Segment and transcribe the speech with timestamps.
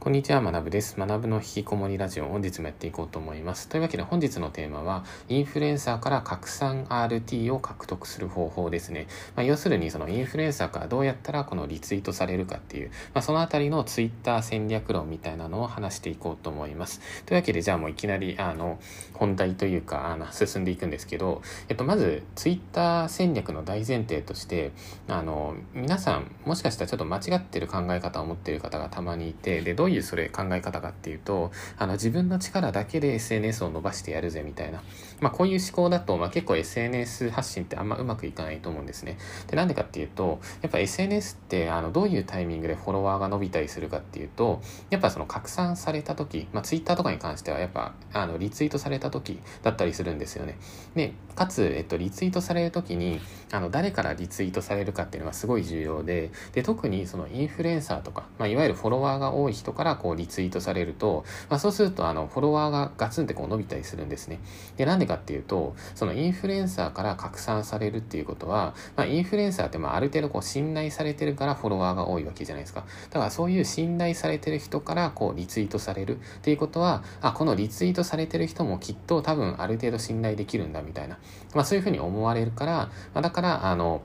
[0.00, 0.94] こんにちは、学部です。
[0.96, 3.68] 学部の引きこもりラジオ、本日もやっていこうと思います。
[3.68, 9.08] というわけで本日のテーマは、インフルエンサーから拡散 RT を獲得する方法ですね。
[9.34, 17.00] まあ、要するに、そのインフルエンサーからどうやったらこのリツイートされるかっていう、まあ、そのあたりのツイッター戦略論みたいなのを話していこうと思います。
[17.26, 18.78] というわけで、じゃあもういきなり、あの、
[19.14, 24.70] 本題というか、あの、進んでいくんですけど、えっと、まず、ツイッター戦略の大前提として、
[25.08, 34.82] あの、皆さん、もしかしたらちょっと間違ってる考え方を持っている方がたまにいて、で、どうういうそれ考え方かっていうと、あの、自分の力だけで SNS を伸ばしてやるぜみたいな。
[35.20, 39.18] まあ、こういう思考だと、まあ、結構 SNS 発信ってあんまうまくいかないと思うんですね。
[39.48, 50.56] で、なんでかっていうと、やっぱ SNS って、あの、どういうタイミングでフォロワーが伸びたりするかっていうと、やっぱその拡散された時、まあ、Twitter とかに関しては、やっぱ、あの、リツイートされた時だったりするんですよね。
[50.94, 53.20] で、かつ、えっと、リツイートされる時に、
[53.52, 64.40] あの、誰からリツイートされるかっていうのがすごい重要で、で、特にそのインフルエンサーとか、まあ、いわゆるフォロワーが多い人からこうリツイートされると、まあ、そうするとあのフォロワーがガツンってこう伸びたりするんですね。
[64.76, 72.84] で、なんでかっていうと、そのインフルエンサーから拡散されるっていうことは、まあ、インフルエンサーってまあある程度こう信頼されてるからフォロワーが多いわけじゃないですか。
[73.10, 81.18] だからそういう信頼されてる人からこうリツイートされるっていうことは、あ、このリツイートされてる人もきっと多分ある程度信頼できるんだみたいな、
[81.54, 82.72] まあ、そういうふうに思われるから、
[83.14, 84.02] まあ、だから、あの、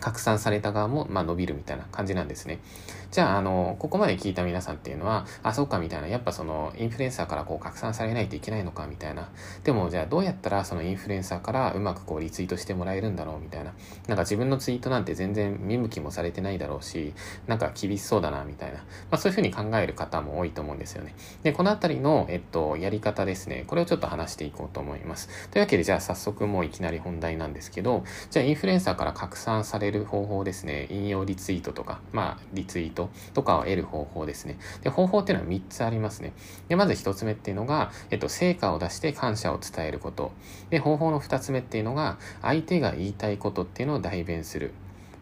[0.00, 2.60] 拡散された側も、まあ、伸びるみたいな感じなんですね。
[3.10, 9.28] じゃあ、あの、ここまで聞いた皆さんっていうのは、あ、そっかみたいな、やっぱその、インフルエンサーからこう拡散されないといけないのかみたいな。
[9.64, 13.72] でも、じゃあどうやったらそのインフルエンサーからうまくこうリツイートしてもらえるんだろうみたいな。
[14.08, 17.14] なんか自分のツイートなんて全然見向きもされてないだろうし、
[17.46, 18.78] なんか厳しそうだなみたいな。
[18.78, 21.14] まあそういうふうに考える方も多いと思うんですよね。
[21.42, 23.64] で、このあたりの、えっと、やり方ですね。
[23.66, 25.28] これをちょっと話していこうと思います。
[25.50, 30.86] というわけで、じゃあ早速もういきなり本題なんですけど、じゃあインフルエンサーから拡散される方法ですね。
[30.90, 34.58] 引用リツイートとか、まあリツイートとかを得る方法ですね。
[34.82, 36.32] で、方法っていうのは3つありますね。
[36.68, 40.32] で、まず1つ目っていうのが、えっと、成果を出して感謝を伝えること。
[40.70, 44.72] で、方法の2つ目っていうのが、相手が言いたいことっていうのを代弁する。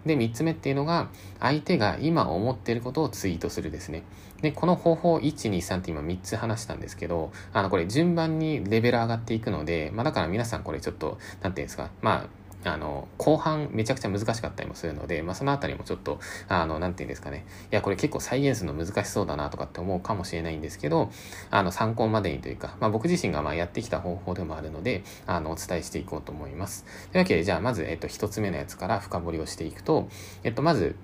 [0.06, 1.09] で、3つ目っていうのが、
[1.41, 4.03] 相手が今思っていることをツイートするですね。
[4.43, 17.45] で、この方法1、2、3って今3つ話したんですけど、あの、これ順番にレベル上がっていくので、まあだから皆さんこれちょっと、なんていうんですか、まあ、あの、後半めちゃくちゃ難しかったりもするので、まあ、そのあたりもちょっと、あの、なんて言うんですかね。
[17.71, 21.11] いや、これ結構再現するの難しそうだなとかって思うかもしれないんですけど、
[21.51, 26.85] あの、参考までにというか、まあ、僕自身がまあやってきた方法でもあるので、あの、お伝えしていこうと思います。
[27.13, 30.09] というわけで、じゃあ、まず、えっと、一つ目のやつから深掘りをしていくと、
[30.43, 30.97] えっと、まず、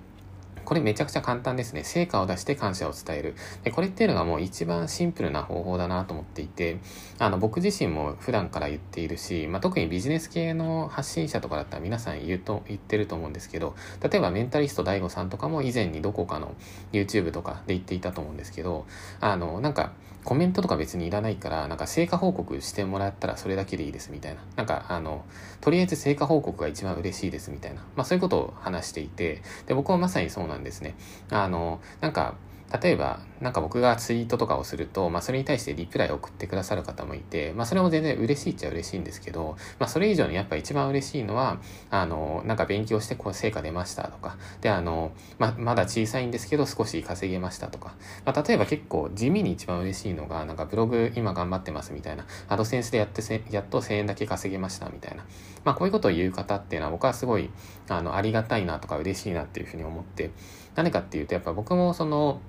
[0.71, 1.83] これめちゃくちゃ簡単ですね。
[1.83, 3.35] 成果を出して感謝を伝える。
[3.65, 6.79] で、これっていうのがもう一番シンプルな方法だなと思っていて、
[7.19, 16.55] あの、僕自身も普段から言っているし、まあ、特にビジネス系の発信者とかだったら皆さん言うと、言ってると思うんですけど、例えばメンタリスト DAIGO さんとかも以前にどこかの
[16.93, 18.87] YouTube とかで言っていたと思うんですけど、
[19.19, 19.91] あの、なんか、
[20.25, 24.41] コメントとか別にいらないから、なんか成果報告してもらったらそれだけでいいですみたいな。
[24.57, 25.25] なんか、あの、
[25.61, 27.83] とりあえず成果報告が一番嬉しいですみたいな。
[27.97, 30.95] まあそういうことを話していて、で、僕はまさにそうなんですね。
[31.31, 32.35] あの、なんか、
[32.73, 41.59] 例えば、なんか僕がツイートとかをすると、まあそれに対してリプライを送ってくださる方もいて、まあそれも全然嬉しいっちゃ嬉しいんですけど、まあそれ以上にやっぱ一番嬉しいのは、
[41.91, 47.95] あの、なんか勉強してこう成果出ましたとか、で、あの、ままだ小さいんですけど少し稼げましたとか、
[48.25, 55.25] まあ例えば結構地味に一番嬉しいのが、なんかブログ今頑張ってますみたいな、アドセンスでやってせ、やっと1000円だけ稼げましたみたいな、
[55.65, 57.51] まあこういうことを言う方っていうのは僕はすごい、
[57.89, 60.31] あの、ありがたいなとか嬉しいなっていうふうに思って、
[60.77, 62.41] 何かっていうとやっぱ僕もその、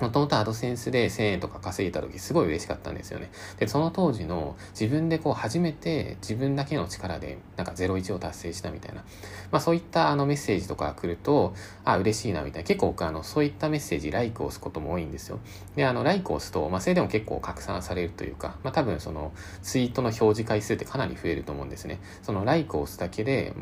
[0.00, 3.30] もともとアドセンスで1000円とか稼いだ時すごい嬉しかったんですよね。
[3.58, 9.04] で、その当時の自分でこう初めて自分だけの力でなんか01を達成したみたいな。
[9.50, 11.54] まあそういったあのメッセージとか来ると、
[11.84, 12.66] あ、嬉しいなみたいな。
[12.66, 15.38] 結構僕あのそういったメッセージ、ライクを押すことも多いんですよ。
[15.76, 19.32] で、あのライクを押すと、まあそれでも結構拡散されるというか、まあ多分その
[19.62, 22.00] ツイートの表示回数ってかなり増えると思うんですね。
[22.22, 23.54] そのライクを押すだけで、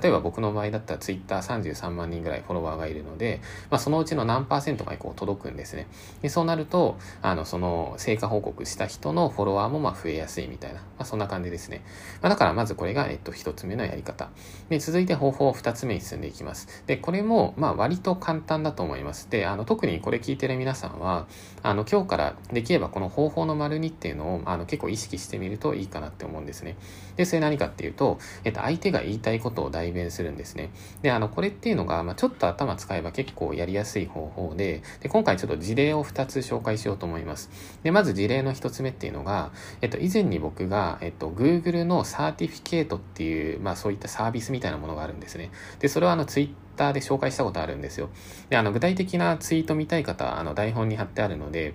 [0.00, 3.40] 例えば僕の場合だったらツイッター33万人ぐらいフォロワーがいるので、
[3.70, 5.81] まあそのうちの何パーセントがこう届くんですね。
[6.22, 11.82] で、そうなると、あの、その、成果報告した人のフォロワーもま増えやすいみたいな、まあ、そんな感じですね。
[12.20, 14.30] まあ、だからまずこれが、えっと、一つ目のやり方。
[14.68, 16.82] で、続いて方法二つ目に進んでいきます。
[16.86, 19.30] で、これも、まあ、割と簡単だと思います。
[19.30, 21.26] で、あの、特にこれ聞いてる皆さんは、
[21.62, 26.76] あの、今日からできればこの方法の丸2っていうのを、あの、結構意識してみるといいかなって思うんですね。
[27.16, 30.70] で、それ何かっていうと、えっと、相手が言いたいことを代弁するんですね。
[31.02, 37.50] で、あの、これっていうのが、まあ、ちょっと頭使えば結構やりやすい方法で、で、今回ちょっと実事例を2つ紹介しようと思います。
[37.82, 45.50] で、まず事例の1つ目っていうのが、えっと、以前に僕が、えっと、Google の Certificate っていう、まあそういったサービスみたいなものがあるんですね。
[45.80, 48.10] で、それはあの、Twitter で紹介したことあるんですよ。
[48.50, 51.74] で、あの、具体的なツイート見たい方は、あの、台本に貼ってあるので、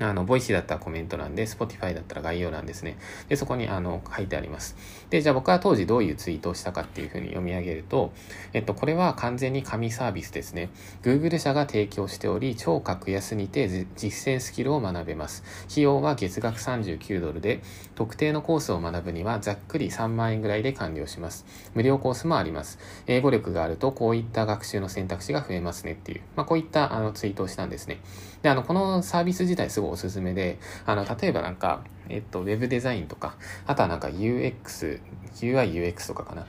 [0.00, 2.96] あの、 Voicy だったらコメント欄で、Spotify だったら概要欄ですね。
[3.28, 4.76] で、そこにあの、書いてあります。
[5.10, 8.12] で、じゃあ僕は当時どういうツイートをしたかっていうふうに読み上げると、
[8.52, 10.70] えっと、これは完全に神サービスですね。
[11.02, 15.44] Google 社が提供しており、超格安にて実践スキルを学べます。
[15.70, 17.60] 費用は月額39ドルで、
[17.94, 21.46] 特定のコースを学ぶにはざっくり3万円ぐらいで完了します。
[21.74, 22.78] 無料コースもあります。
[23.06, 28.00] 英語力があると、こういった学習の選択肢が増えますねっていう、まあ、こういったあのツイートをしたんですね。
[28.42, 33.36] で、あの、このサービス自体すごいおすすめで、あの、例えばなんか、えっと、ウェブデザインとか、
[33.66, 35.00] あとはなんか UX、
[35.40, 36.46] UI、UX とかかな。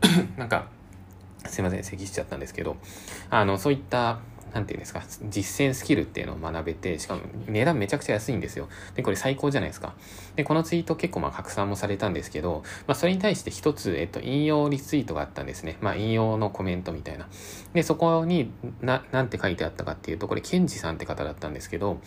[0.36, 0.68] なんか、
[1.46, 2.76] すいません、咳しちゃったんですけど、
[3.30, 4.20] あの、そういった
[4.56, 8.70] なんていうんですか、実践スキルっていうのを学べて、しかも値段めちゃくちゃ安いんですよ。
[8.94, 9.94] で、これ最高じゃないですか。
[10.34, 15.76] で、このツイート結構まあ拡散もされたんですけど、まあそれに対して一つ、えっと、引用リツイートがあったんですね。
[15.82, 17.28] まあ引用のコメントみたいな。
[17.74, 18.50] で、そこに、
[18.80, 22.00] な、なんて書いてあったかっていうと、これ、ケンジさんって方だったんですけど、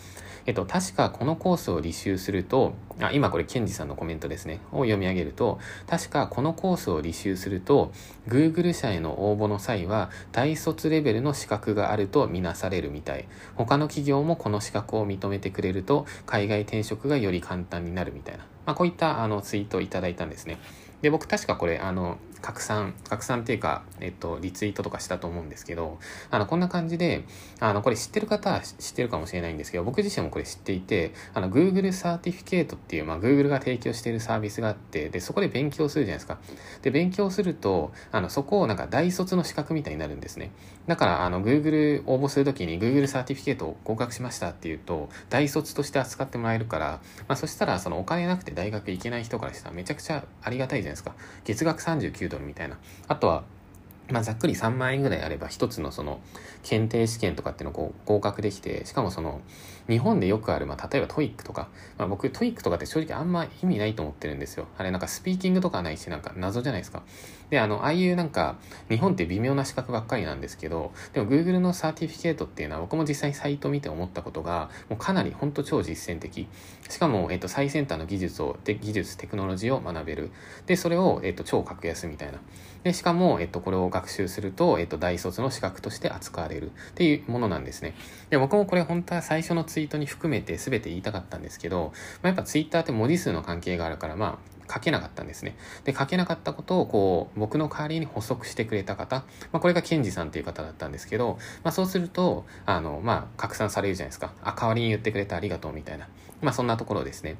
[0.46, 7.92] えっと、確かこのコースを履修すると、あ、今これ、ケンジさんのコメントですね、を読み上げると、確かこのコースを履修すると、
[8.26, 13.26] Google 社への応募の際は、大卒レベルの資格があるとみなされるみたい。
[13.54, 18.44] 他の企業もこの資格を認めてくれると、海外転職がより簡単になるみたいな。
[18.66, 20.58] まあ、こういったあのツイートをいただいたんですね。
[21.02, 25.98] で、僕確かこれ、あの、拡散、拡散っていうか、えっと、リツイートとかしたと思うんですけど、
[26.30, 27.24] あの、こんな感じで、
[27.58, 36.38] あの、これ知ってる方は知ってるかもしれないんですけど、僕自身もこれ知っていて、あの、Google サーティフィケートっていう、まあ、Google が提供しているサービスがあって、で、そこで勉強するじゃないですか。
[36.82, 40.52] で、勉強すると、あの、そこをなんか大卒の資格みたいになるんですね。
[40.86, 51.14] だから、あの、Google 応募するときに Google Certificate を合格しましたっていうと、大卒として扱ってもらえるから、まあ、そしたら、そのお金なくて大学行けない人からしたらめちゃくちゃありがたいじゃないですか。
[51.44, 52.78] 月額39ドルみたいな。
[53.08, 53.44] あとは、
[54.10, 56.20] まあ、ざっくり3万円ぐらいあれば一つのその
[56.62, 59.40] 検定試験とかっていうのをこう合格できてしかもその
[59.88, 61.68] 日本でよくある、まあ、例えば TOEIC とか、
[61.98, 64.66] まあ、僕 TOEIC とかって正直あんま意味ないと思ってるんですよ。
[64.78, 67.02] あれなんかスピーキングとかないしなんか謎じゃないですか。
[67.50, 68.56] であのああいうなんか
[68.88, 76.48] 日本って微妙な資格ばっかりなんですけどでも Google の Certificate っていうのは僕も実際にサイト見て思ったことがもうかなり本当超実践的。
[76.88, 80.30] しかも、えっと、最先端の技術をで技術テクノロジーを学べる。
[80.66, 82.38] でそれを、えっと、超格安みたいな。
[82.82, 86.70] でしかも、えっと、これを学習すると、えっと、大卒の資格として扱われる。
[86.70, 87.94] っていうものなんですね。
[88.30, 91.92] で、僕もこれ本当は最初のツイートに含めて全て言いたかったんですけど、
[92.22, 95.56] まあ、やっぱツイッターって文字数の関係があるから、まあ、書けなかったんですね。
[95.84, 104.32] で、書けなかったことを、こう、僕の代わりに補足してくれた方、まあ、これがケンジさんっていう方だったんですけど、まあ、そうすると、あの、まあ、拡散されるじゃないですか。
[104.42, 106.08] あ、代わりに言ってくれてありがとうみたいな。
[106.40, 107.36] まあ、そんなところですね。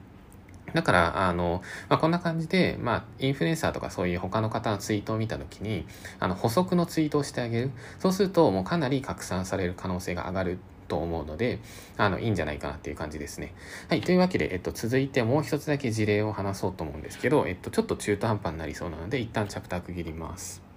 [0.75, 5.87] だから、あの、まあ、こんな感じで、まあ、インフルエンサーとかそういう他の方のツイートを見たときに、
[6.19, 7.71] あの、補足のツイートをしてあげる。
[7.99, 10.57] そうすると、もうかなり拡散される可能性が上がるっ
[10.91, 11.61] と思うので、
[11.97, 13.55] あの、いいんじゃないかなっていう感じですね。
[13.89, 14.01] はい。
[14.01, 20.71] というわけで、えっと、続いてもう一つだけ事例を話そうと思うんですけど、えっと、ちょっと中途半端になりそうなので、一旦チャプター区切ります。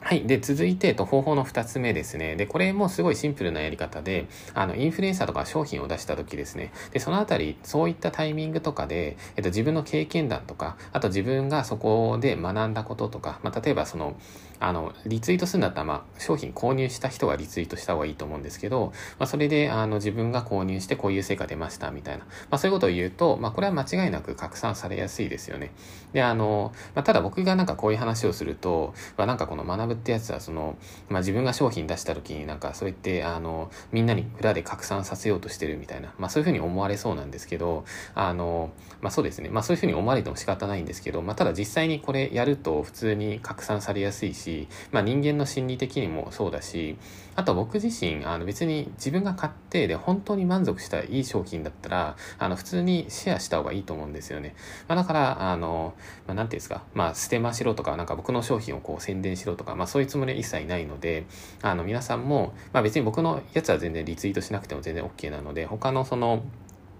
[0.00, 0.22] はい。
[0.24, 2.36] で、続いて、と、方法の2つ目ですね。
[2.36, 6.70] で、これもすごいシンプルなやり方で、あの、インフルエンサーとか商品を出した時ですね。
[6.92, 14.16] で、そのあたり、そういったタイミングとかで、えっと、自分の経験談とか、あと自分がそこで学んだこととか、まあ、例えばその、
[14.60, 22.24] あの、リツイートするんだったら、まあ、商品購入した人がリツイートした方がいいと思うんですけど、まあ、それで、あの、自分が購入してこういう成果出ました、みたいな。
[22.24, 25.72] まあ、そういうことを言うと、まあ、これは間違いなく拡散されやすいですよね。
[26.12, 30.76] で、あの、まあ、ただ僕がなんかこういう話をすると、まあ、なんかこの学ぶってやつは、その、
[31.08, 46.96] まあ、自分が商品出した時になんかそうやってあのみんなに裏で拡散させようとしてるみたいな、まあ、そういうふうに思われそうなんですけどあの、まあ、そうですね、まあ、そういうふうに思われても仕方ないんですけど、まあ、ただ実際にこれやると普通に拡散されやすいしし、まあ、人間の心理的にもそうだし
[47.34, 54.54] あと僕自身あの別に自分が買ってで本当に満足したいい商品だったらあの普通にシェアした方がいいと思うんですよね、
[54.88, 55.94] まあ、だからあの、
[56.26, 61.26] まあ、ていうんですか、まあ、ステマしろとかなんか僕の商品をこう宣伝しろとか、まあ、そういうつもりは一切ないので、
[61.62, 66.42] あの、皆さんも、まあ別に僕のやつは全然リツイートしなくても全然 OK なので、他のその、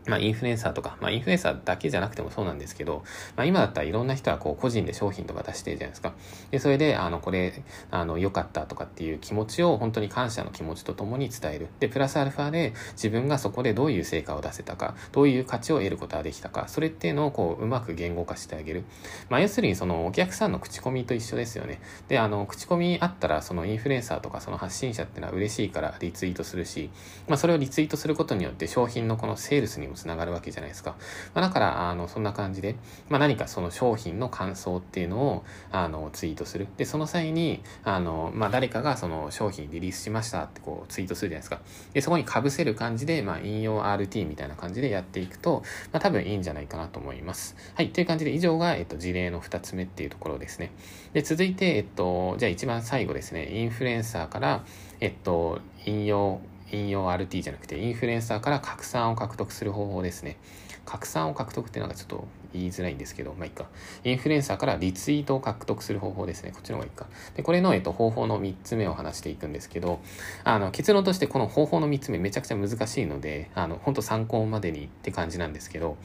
[0.06, 3.04] まあ、インフルエンサーとか、まあ、インフルエンサーだけじゃなくてもそうなんですけど、
[3.36, 6.14] まあ、今だったらいろんな人はこう個人で商品とか出してるじゃないですか。
[6.50, 11.68] で、それで、あの、これ、あの、良かったとかっていう気持ちを本当に感謝の気持ちとともに伝える。
[11.80, 18.84] で、プラスアルファで自分がそこでどういう成果を出せたか、どういう価値を得ることができたか、それっていうのをこう、うまく言語化してあげる。
[19.28, 21.80] まあ、要するにそのお客さんの口コミと一緒ですよね。
[22.08, 26.90] で、あの、口コミあったら、そのインフルエンサーとかその発信者っていうのは嬉しいからリツイートするし、
[27.28, 30.96] まあ、それをリツイートすることによって商品のこのセールスにもつながるわけじゃないですか。
[31.34, 32.76] まあ、だから、あの、そんな感じで、
[33.08, 36.68] まあ、何かその商品の感想っていうのを、あの、ツイートする。
[36.76, 41.60] で、その際に、あの、まあ、誰かがその商品リリースしましたってこう、ツイートするじゃないですか。
[41.92, 45.62] で、そこに被せる感じで、まあ、引用 RT みたいな感じでやっていくと、
[45.92, 47.56] まあ、多分いいんじゃないかなと思います。
[47.74, 47.90] はい。
[47.90, 50.70] という感じで、以上が、えっと、事例の2つ目っていうところですね。
[51.12, 54.64] で、続いて、えっと、じゃあ一番最後ですね、インフルエンサーから、
[55.00, 56.40] えっと、引用、
[56.72, 60.36] 引用 RT じゃなくて、インフルエンサーから拡散を獲得する方法ですね。
[60.84, 63.66] 拡散を獲得っていうのがちょっと言いづらいんですけど、まあいいか。
[64.04, 66.52] インフルエンサーからリツイートを獲得する方法ですね。
[66.52, 67.06] こっちの方がいいか。
[67.34, 70.00] で、これの、えっと、方法の3つ目を話していくんですけど、
[70.44, 75.96] あの、結論としてこの方法の3つ目めちゃくちゃ難しいので、あの、本当参考までにって感じなんですけど、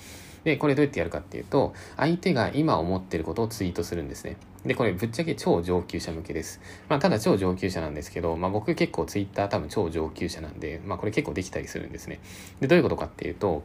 [0.44, 4.38] で、これどうやってやるかっていうと、相手が今思ってることをツイートするんですね。
[4.66, 6.62] で、これぶっちゃけ超上級者向けです。
[6.90, 12.20] まあ、ただ超上級者なんですけど、まあ僕結構ツイッター多分超上級者なんで、まあこれ結構できたりするんですね。
[12.60, 13.64] で、どういうことかっていうと、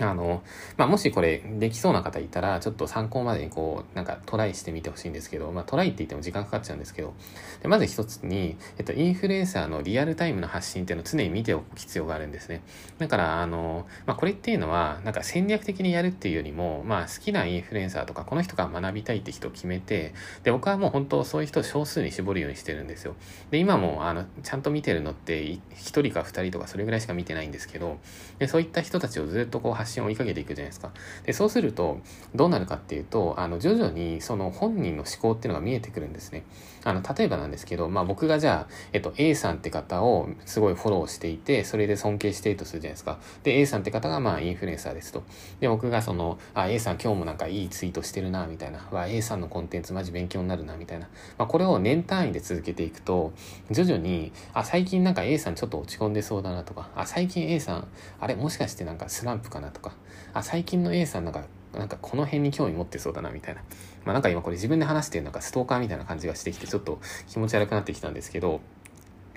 [0.00, 0.42] あの、
[0.76, 7.14] まあ、もしこれできそうな方いたら、ちょっと参考までにこう、なんかトライしてみてほしいんですけど、まあ、トライって言っても時間かかっちゃうんですけど、
[7.62, 12.62] でまず一つに、えっと、インフルエンサーのリアルタイムの発信っていうのを常に見ておく必要があるんですね。
[12.98, 23.14] だから、あの、まあ、これっていうのは、なんか戦略的にやるっていうよりも、まあ、好きなインフルエンサーとか、この人が学びたいって人を決めて、で、僕はもう本当そういう人を少数に絞るようにしてるんですよ。
[23.50, 27.98] で、今も、あの、ちゃんと見てるのって、1人か2人とかそれぐらいしか見てないんですけど、
[28.38, 30.92] で、そういった人たちをずっとこう発信を追いかけていくじゃないですか。
[31.24, 31.98] で、そうすると、
[32.34, 36.44] どうなるかっていうと、あの、徐々にその本人の思考っていうのが見えてくるんですね。
[36.84, 43.18] あの、例えばなんですけど、まあ僕がじゃあ、えっと、A さんって方をすごいフォローしていて、それで尊敬しているとするじゃないですか。
[43.42, 45.22] で、A さんって方がまあインフルエンサーですと。
[45.60, 48.86] で、僕がその、あ、A さん今日もなんかいいツイートしてるな、みたいな。
[48.90, 51.08] わ、A さんのコンテンツマジ勉強になるな、みたいな。
[51.38, 53.32] まあこれを年単位で続けていくと、
[53.70, 57.88] 徐々に、あ、最近なんか A さんちょっと落ち込んでそうだなとか、あ、最近 A さん、
[58.20, 59.94] あれもしかしてなんかスランプかなとか、とか
[60.32, 63.62] あ、最近の A さんなんか、なんかこの辺に興味持ってそうだなみたいな。
[64.04, 68.60] まあなんか今これ自分で話してなんかストーカーみたいな感じがしてきてちょっと気持ち悪くなってきたんですけど、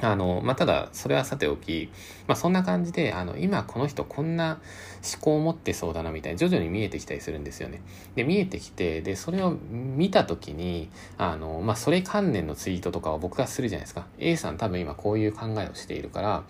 [0.03, 1.89] あの、まあ、ただ、それはさておき、
[2.27, 4.59] まあ、そんな感じで、あの、今この人こんな
[5.13, 7.81] 思考を持ってそうだなみたいな、徐々に見えてきたりするんですよね。
[8.15, 14.05] で、見えてきて、で、それを見たときに、あの、まあ、それ関連のツイートとかを僕がするじゃないですか。
[14.19, 16.43] A さん多分今こういう考えをしているから、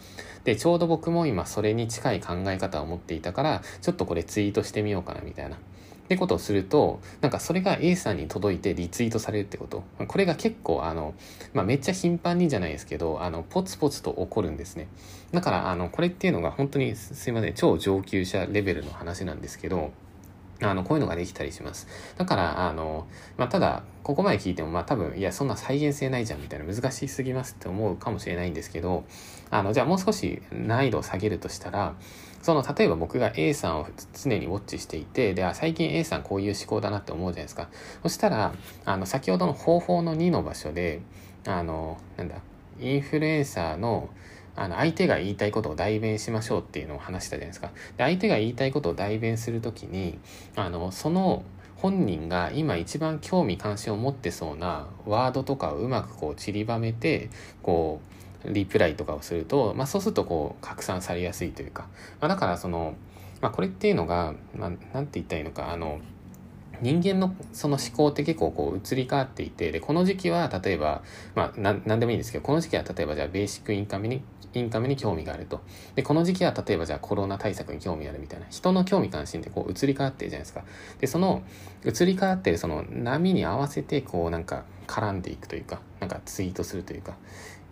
[0.44, 5.58] で、ちょうど僕も今それに近い考え方を持っていたから、ちょっとこれツイートしてみようかなみたいな。
[6.14, 9.84] ってことをすると、なんかそれが A さんに届いてリツイートされるってこと。
[10.08, 11.16] これが結構あの、
[11.54, 14.88] まあ、めっちゃ頻繁にじゃないですけど、あの、ポツポツと起こるんですね。
[15.32, 19.92] だから、あの、これっていうのが本当にすいません、超上級者レベルの話なんですけど、
[20.62, 21.88] あの、こういうのができたりします。
[22.18, 29.04] だから、あの、まあ、ただ、ここまで聞いても、まあ、多分、いや、そんな再現性ないじゃんみたいな難しすぎますって思うかもしれないんですけど、
[29.50, 31.96] あの、じゃあもう少し難易度を下げるとしたら、
[32.44, 37.70] その、例えば僕が A さんを常にウォッチしていて、で、最近 A さんこういう思考だなって思うじゃないですか。
[38.04, 38.54] そしたら、
[38.86, 41.02] あの、先ほどの方法の2の場所で、
[41.48, 42.36] あの、なんだ、
[42.80, 44.10] インフルエンサーの、
[44.58, 47.72] あの、相手が言いたいことを代弁しましょうっていうのを話したじゃないですか。
[47.98, 50.20] で、相手が言いたいことを代弁するときに、
[50.58, 51.44] あの、その、
[51.78, 57.30] 本人が今一番興味関心を持ってそうなワードとかをうまくこう散りばめて
[57.62, 61.88] こうリプライとかをすると、まあ、そうするとこう拡散されやすいというか、
[62.20, 62.96] まあ、だからその、
[63.42, 66.00] まあ、これっていうのが、まあ、なんて言ったらいいのかあの
[66.82, 71.02] 人間のその思考って結構こう移り変わっていてでこの時期は例えば
[71.34, 74.22] まあ何でもいいんですけどこの時期は例えばじゃあベーシックインカムに
[74.54, 75.62] インカムに興味があると。
[75.96, 80.64] でこの時期は例えばじゃあコロナ対策に興味あるみたいな人の興味関心ってこう移り変わってるじゃないですか。
[81.00, 81.42] でその
[81.86, 87.16] 移り変わってるその波に合わせてこうなんか絡んでいくというかなんかツイートするというか。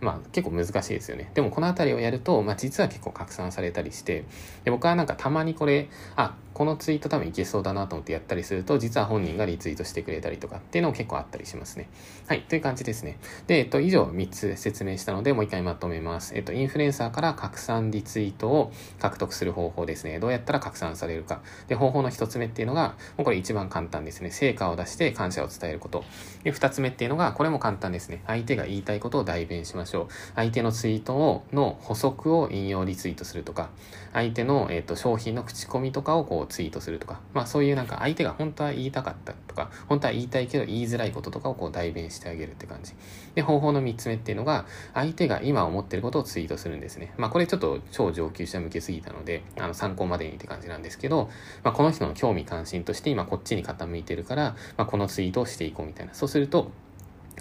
[0.02, 1.32] まあ結構難しいですよね。
[1.34, 4.26] でもこの辺りをやると、まあ実は結構拡散されたりして、
[4.66, 11.90] で僕はなんかたまにこれ、あ、このツイート多分いけそうだなと思ってやったりすると、実は本人がリツイートしてくれたりとかっていうのも結構あったりしますね。
[12.28, 13.18] はい、という感じですね。
[13.48, 16.36] で、えっと、以上3つ説明したので、もう一回まとめます。
[16.36, 20.20] えっと、インフルエンサーから拡散リツイートを獲得する方法ですね。
[20.20, 21.42] どうやったら拡散されるか。
[21.68, 24.32] で、方法の1つ目っていうのが、もうこれ一番簡単ですね。
[24.32, 26.04] 成果を出して感謝を伝えること。
[26.44, 28.24] で、2つ目っていうのが、これも簡単ですね。
[28.28, 30.08] 相手が言いたいことを代弁しましょう。
[30.36, 33.70] 相手のツイートをの補足を引用リツイートするとか、
[34.14, 42.94] 相手の、えーと、商品の口コミとかをこうをツイートするとか、まあそういうなんか相手が本当は言いたかったとか、本当は言いたいけど言いづらいこととかをこう代弁してあげるって感じ。
[43.36, 47.14] で、方法の3つ目っていうのが、相手が今思ってることをツイートするんですね。
[47.18, 51.30] まあこれちょっと超上級者向けすぎたので、あの参考までにって感じなんですけど、
[51.64, 56.14] まあこの人の興味関心として今こっちに傾いてるから、まあこのツイートをしていこうみたいな。
[56.14, 56.72] そうすると、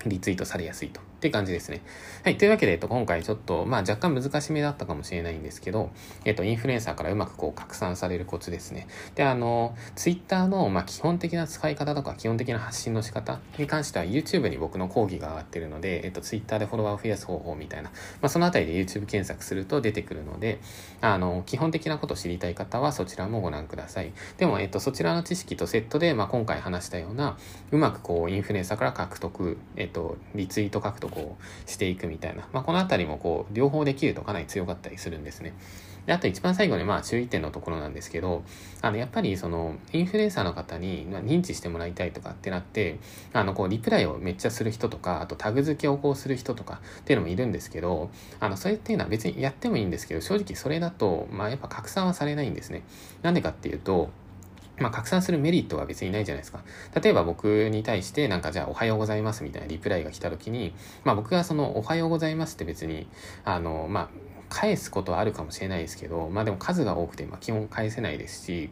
[0.06, 1.09] リツイートされやすいと。
[1.20, 1.82] って感じですね。
[2.24, 2.38] はい。
[2.38, 5.90] というわけで、えっと、今回ちょっと、まあ若干難しめだったかもしれないんですけど、
[6.24, 8.88] えっと、インフルエンサーからうまくこう拡散されるコツですね。
[9.16, 17.90] で、あの、ツイッターの、まあ基本的な使い方とか、基本的な発信の仕方に関しては YouTube に僕の講義が上がってるので、えっと、ツイッターでフォロワーを増やす方法みたいな、
[18.22, 20.58] まあそのあたりで YouTube 検索すると出てくるので、
[21.02, 24.14] あの、基本的なことを知りたい方はそちらもご覧ください。
[24.38, 27.36] でも、えっと、そちらの知識とセットで、まあ今回話したような、
[27.70, 31.36] うまくこう、インフルエンサーから獲得、えっと、リツイート獲得を
[31.66, 35.54] していくみたいな、まあ、このあたりもこう、両方できるとかなり強かったりするんですね。
[36.06, 38.42] で、あと一番最後にまあ注意点のところなんですけど、
[38.80, 42.98] あの、やっぱりその、インフルエンサーの方に認知してもらいたいとかってなって、
[43.32, 52.82] あの、こう、リプライをめっちゃする人とか、あとタグ付けをこうする人とかっていうのもいるんですけど、あの、それっていうのは別にやってもいいんですけど、正直それだと、まあやっぱ拡散はされないんですね。
[53.22, 54.10] なんでかっていうと、
[54.80, 56.62] まあ、拡散するメリットは別にないじゃないですか。
[57.00, 63.06] 例えば僕に対してなんかじゃあおはようございますみたいなリプライが来た時に、まあ僕がそのおはようございますって別に、
[63.44, 64.08] あの、まあ、
[64.50, 68.70] 返すことはあるかもしれないですけど、まあでも数が多くて、まあ基本返せないですし、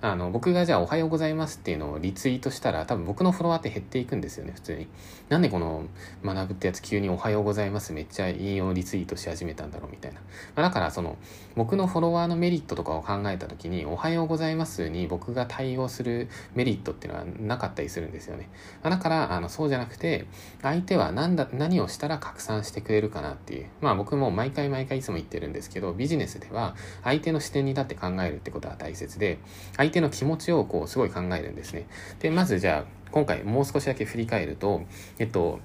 [0.00, 4.88] あの、僕がじゃあおはようございますっていうのをリツイートしたら、多分僕のフォロワーって減っていくんですよね、普通に。
[5.28, 5.84] なんでこの
[6.24, 10.20] 学ぶってやつ急におはようございますめっちゃ引用リツイートし始めたんだろうみたいな。
[10.56, 11.18] まあ、だからその、
[11.56, 18.48] 僕のフォロワーのメリットとかを考えた時に、おはようございますに僕が対応するメリットっていうのはなかったりするんですよね。
[18.82, 20.26] まあ、だから、あの、そうじゃなくて、
[20.62, 23.66] 相手は何だ、何をしたら拡散してくれるかなっていう。
[23.80, 29.38] まあ僕も毎回毎回いつも言ってるんですけど、ビジネスでは相手の視点に立って考えるってことは大切で、
[29.76, 31.86] 相手の気持ちをこうすごい考えるんですね。
[32.20, 34.82] で、まずじゃあ、今回もう少しだけ振り返ると、
[35.18, 35.60] えっと、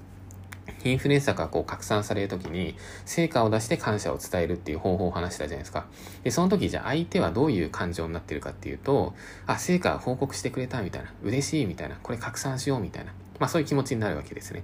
[0.84, 5.86] インフルエンサーがこう拡散されるときに、成果を出して感謝を伝えるっていう方法を話したじゃないですか。
[6.22, 9.14] で、その時じゃあ相手はどういう感情になってるかっていうと、
[9.46, 14.62] あ、成果報告してくれたみたいな、嬉しいみたいな、これ拡散しようみたいな、まあそういう気持ちになるわけですね。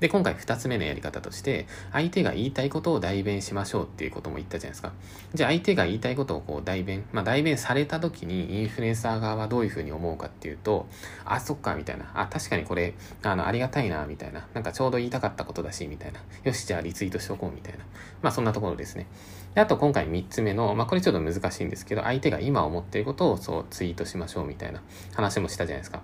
[0.00, 4.92] で、今回二つ目のやり方として、相手が言いたいことを代弁しましょうっていうことも言ったじゃないですか。
[5.34, 10.86] じゃあ相手が言いたいことをこう代弁、まあ代弁された時にインフルエンサー側はどういうふうに思うかっていうと、
[11.24, 12.10] あ、そっか、みたいな。
[12.14, 14.46] あ、確かにこれ、あの、ありがたいな、みたいな。
[14.52, 16.20] なんかちょうど言いたかったことだし、みたいな。
[16.44, 17.80] よし、じゃあリツイートしとこう、みたいな。
[18.22, 19.06] まあそんなところですね。
[19.54, 24.82] で、あと今回三つ目の、まあこれちょっと難しいんですけど、相手が今思ってることをそうツイートしましょう、みたいな
[25.14, 26.02] 話もしたじゃないですか。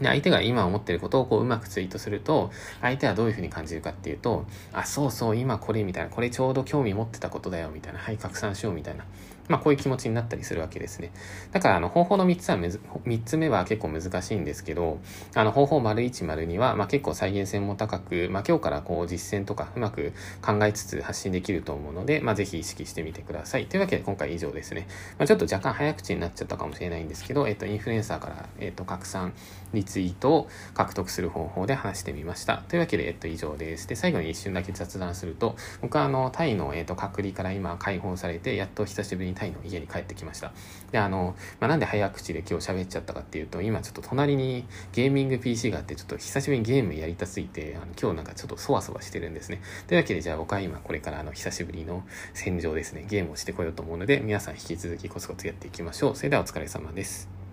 [0.00, 9.04] で、相手が今思ってることをこううまくツイートすると、相手はどういうふうに感じるかっていうと、あ、そうそう、今これみたいな、これちょうど興味持ってたことだよみたいな、はい、拡散しようみたいな。
[9.48, 11.12] まあ、こういう気持ちになったりするわけですね。
[11.52, 14.98] だから、あの、方法の3つはむず、3つ目は結構難しいんですけど、
[15.34, 23.66] あの、方法丸1丸2は、まあ、結構再現性も高く、まあ、今日からこう実践とかうまく考えつつ発信できると思うので、まあ、ぜひ意識してみてください。
[23.66, 24.86] というわけで、今回以上ですね。
[25.18, 29.34] まあ、ちょっと若干早口になっちゃったかもしれないんですけど、えっと、インフルエンサーから、えっと、拡散、
[29.72, 32.62] リツイートを獲得する方法で話してみました。
[32.68, 33.88] というわけで、えっと、以上です。
[33.88, 40.52] で、最後に一瞬だけ雑談すると、僕はあの、タイの、えっと、隔離から今解放されて、やっと久しぶりにタイの家に帰ってきました。
[40.92, 49.60] で、あの、まあ、なんで早口で今日喋っちゃったかっていうと、今ちょっと隣にゲーミング PC があって、ちょっと久しぶりにゲームやりたすぎて、あの今日なんかちょっとそわそわしてるんですね。
[49.86, 56.16] というわけで、じゃあ僕は今これからあの、久しぶりの戦場ですね、ゲームをしてこようと思うので、皆さん引き続きコツコツやっていきましょう。
[56.16, 57.43] それではお疲れ様です。